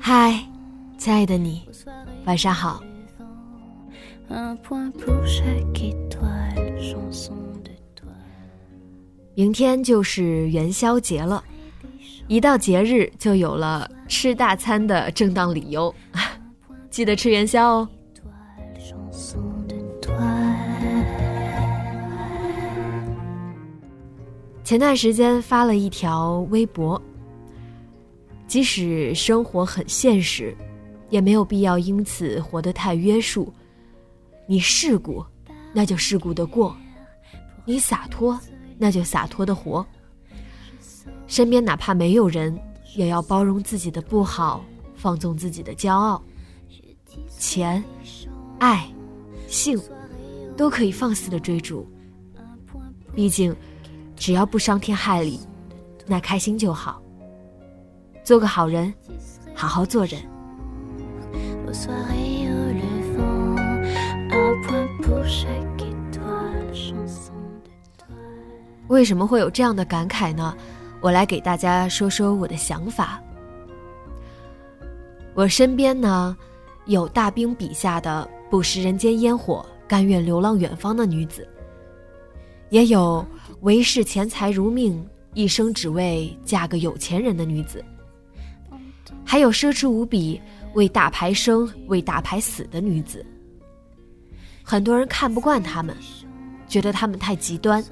[0.00, 0.40] 嗨，
[0.96, 1.68] 亲爱的你，
[2.24, 2.82] 晚上好。
[9.34, 11.44] 明天就是元宵节了，
[12.26, 15.94] 一到节日就有了吃大餐的正当理由，
[16.96, 17.88] 记得吃元宵哦。
[24.64, 27.00] 前段时间发了一条微博，
[28.46, 30.56] 即使生活很现实，
[31.10, 33.52] 也没有必要因此活得太约束。
[34.46, 35.22] 你世故，
[35.74, 36.74] 那就世故的过；
[37.66, 38.40] 你洒脱，
[38.78, 39.84] 那就洒脱的活。
[41.26, 42.58] 身边哪怕没有人，
[42.96, 46.22] 也要包容自己的不好，放纵自己的骄傲。
[47.38, 47.82] 钱、
[48.58, 48.86] 爱、
[49.46, 49.80] 性，
[50.56, 51.86] 都可以放肆的追逐。
[53.14, 53.54] 毕竟。
[54.18, 55.38] 只要不伤天害理，
[56.06, 57.02] 那开心就好。
[58.24, 58.92] 做个好人，
[59.54, 60.18] 好好做人。
[68.88, 70.56] 为什么会有这样的感慨呢？
[71.02, 73.20] 我来给大家说说我的想法。
[75.34, 76.34] 我身边呢，
[76.86, 81.46] 有大兵笔下的不食人间烟火、甘愿流浪远方的女子，
[82.70, 83.24] 也有。
[83.62, 87.80] 唯视钱财如命，一生只为嫁个有钱人的女子；
[89.24, 90.40] 还有奢侈无比，
[90.74, 93.24] 为大牌生、为大牌死的女子。
[94.62, 95.96] 很多人看不惯他们，
[96.68, 97.82] 觉得他们太极端。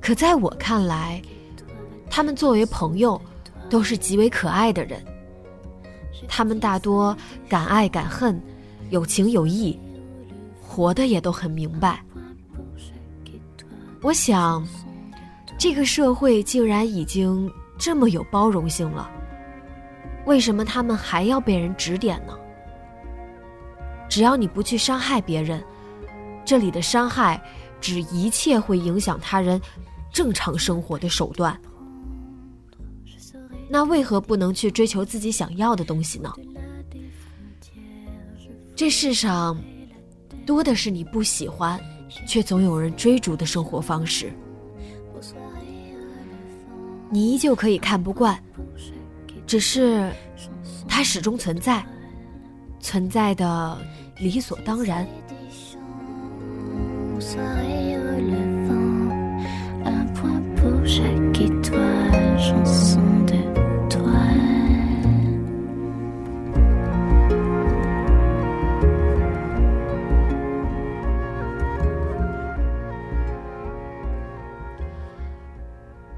[0.00, 1.20] 可在我看来，
[2.08, 3.20] 他们作为朋友，
[3.68, 5.04] 都是极为可爱的人。
[6.28, 7.16] 他们大多
[7.48, 8.40] 敢爱敢恨，
[8.90, 9.78] 有情有义，
[10.60, 12.02] 活的也都很明白。
[14.02, 14.66] 我想，
[15.58, 19.10] 这个社会竟然已经这么有包容性了，
[20.26, 22.36] 为什么他们还要被人指点呢？
[24.08, 25.62] 只要你不去伤害别人，
[26.44, 27.40] 这里的伤害
[27.80, 29.60] 指一切会影响他人
[30.12, 31.58] 正常生活的手段。
[33.72, 36.30] 那为何不能去追求自己想要的东西呢？
[38.76, 39.58] 这世上
[40.44, 41.80] 多的是你不喜欢。
[42.26, 44.30] 却总有人追逐的生活方式，
[47.08, 48.38] 你依旧可以看不惯，
[49.46, 50.12] 只是
[50.86, 51.82] 它始终存在，
[52.80, 53.78] 存在的
[54.18, 55.08] 理所当然。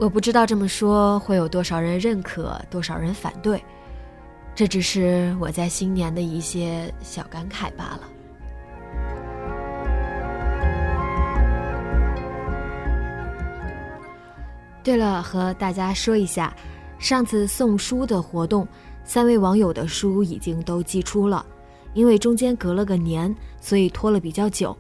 [0.05, 3.65] 我不知道这么说会有多少人认可，多少人反对，
[4.55, 8.01] 这只是我在新年的一些小感慨罢了。
[14.83, 16.55] 对了，和大家说一下，
[16.99, 18.69] 上次送书的活动，
[19.05, 21.47] 三位网友的书已经都寄出了，
[21.95, 24.77] 因为中间隔了个年，所以拖了比较久。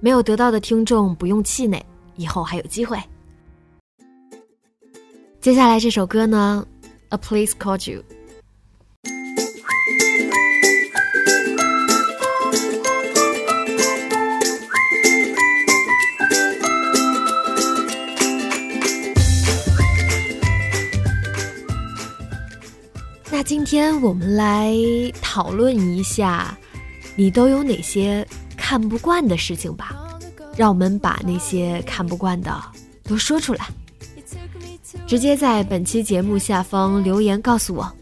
[0.00, 1.80] 没有得到的听众不用气馁，
[2.16, 2.98] 以后还有机会。
[5.40, 6.66] 接下来这首歌呢，
[7.16, 8.02] 《A Place Called You》。
[23.30, 24.74] 那今天我们来
[25.22, 26.54] 讨论一下，
[27.16, 28.28] 你都有哪些
[28.58, 29.96] 看不惯的事情吧？
[30.54, 32.54] 让我们把那些看不惯的
[33.04, 33.66] 都说出来。
[35.06, 37.92] 直接在本期节目下方留言告诉我。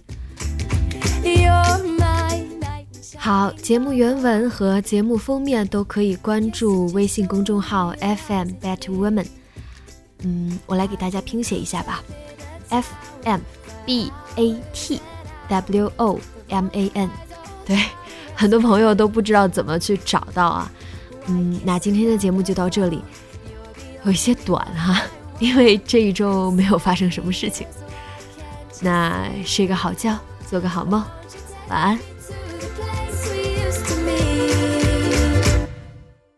[3.16, 9.26] 好，节目原文和节目封面都可以关注微信公众号 FM Batwoman。
[10.22, 12.02] 嗯，我来给大家拼写一下吧
[12.70, 12.88] ，F
[13.24, 13.40] M
[13.84, 15.00] B A T
[15.48, 16.18] W O
[16.48, 17.10] M A N。
[17.66, 17.78] 对，
[18.34, 20.72] 很多朋友都不知道怎么去找到啊。
[21.26, 23.02] 嗯，那今天的节目就到这里，
[24.04, 25.02] 有一些短哈，
[25.38, 27.66] 因为这一周没有发生什么事情。
[28.80, 30.16] 那睡个好觉，
[30.48, 31.04] 做个好梦，
[31.68, 31.98] 晚安。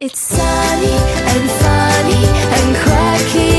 [0.01, 2.25] It's sunny and funny
[2.57, 3.50] and quirky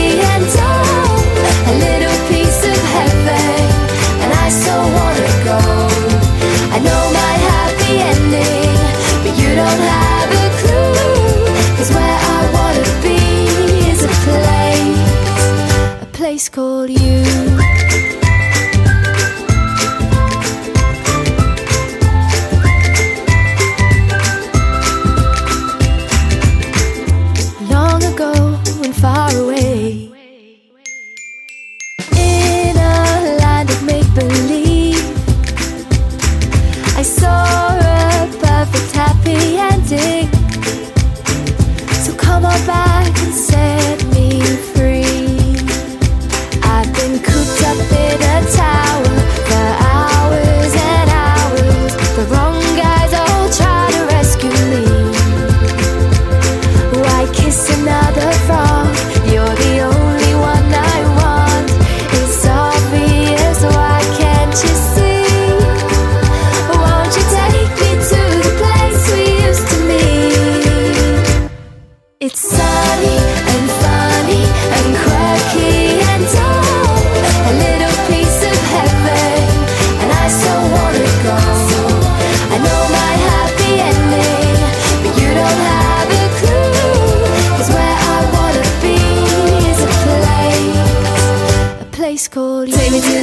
[92.91, 93.20] baby,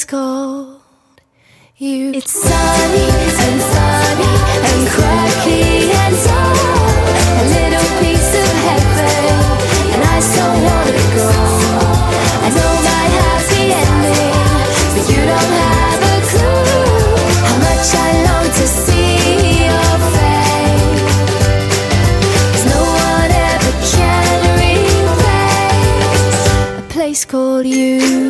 [0.00, 0.80] place called
[1.76, 2.12] you.
[2.14, 3.10] It's sunny
[3.44, 4.34] and funny
[4.70, 6.56] and quirky and dull.
[7.40, 9.34] A little piece of heaven,
[9.92, 11.28] and I so wanna go.
[12.44, 14.36] I know my happy ending,
[14.94, 16.64] but you don't have a clue
[17.46, 19.90] how much I long to see your
[22.72, 22.80] no
[23.12, 25.18] one ever can replace
[26.78, 28.29] a place called you.